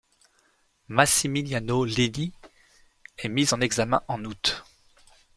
Massimiliano 0.87 1.83
Lelli 1.85 2.33
est 3.19 3.29
mis 3.29 3.53
en 3.53 3.61
examen 3.61 4.01
en 4.07 4.25
août. 4.25 4.63